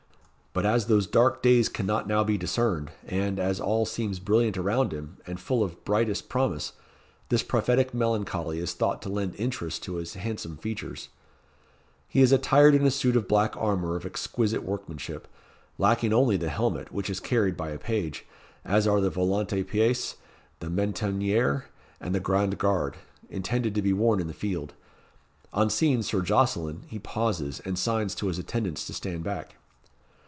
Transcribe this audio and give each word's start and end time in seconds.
But 0.53 0.65
as 0.65 0.87
those 0.87 1.07
dark 1.07 1.41
days 1.41 1.69
cannot 1.69 2.09
now 2.09 2.25
be 2.25 2.37
discerned, 2.37 2.91
and, 3.07 3.39
as 3.39 3.61
all 3.61 3.85
seems 3.85 4.19
brilliant 4.19 4.57
around 4.57 4.91
him, 4.91 5.15
and 5.25 5.39
full 5.39 5.63
of 5.63 5.85
brightest 5.85 6.27
promise, 6.27 6.73
this 7.29 7.41
prophetic 7.41 7.93
melancholy 7.93 8.59
is 8.59 8.73
thought 8.73 9.01
to 9.03 9.09
lend 9.09 9.35
interest 9.35 9.81
to 9.83 9.95
his 9.95 10.15
handsome 10.15 10.57
features. 10.57 11.07
He 12.09 12.21
is 12.21 12.33
attired 12.33 12.75
in 12.75 12.85
a 12.85 12.91
suit 12.91 13.15
of 13.15 13.29
black 13.29 13.55
armour 13.55 13.95
of 13.95 14.05
exquisite 14.05 14.63
workmanship, 14.63 15.25
lacking 15.77 16.11
only 16.11 16.35
the 16.35 16.49
helmet, 16.49 16.91
which 16.91 17.09
is 17.09 17.21
carried 17.21 17.55
by 17.55 17.69
a 17.69 17.79
page 17.79 18.25
as 18.65 18.85
are 18.85 18.99
the 18.99 19.09
volante 19.09 19.63
pièce, 19.63 20.15
the 20.59 20.67
mentonnière, 20.67 21.63
and 22.01 22.13
the 22.13 22.19
grande 22.19 22.57
garde, 22.57 22.97
intended 23.29 23.73
to 23.73 23.81
be 23.81 23.93
worn 23.93 24.19
in 24.19 24.27
the 24.27 24.33
field. 24.33 24.73
On 25.53 25.69
seeing 25.69 26.01
Sir 26.03 26.21
Jocelyn, 26.21 26.83
he 26.87 26.99
pauses, 26.99 27.61
and 27.63 27.79
signs 27.79 28.13
to 28.15 28.27
his 28.27 28.37
attendants 28.37 28.85
to 28.87 28.93
stand 28.93 29.23
back. 29.23 29.55